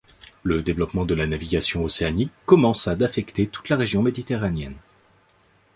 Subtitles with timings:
[0.41, 4.77] Le développement de la navigation océanique commença d'affecter toute la région méditerranéenne.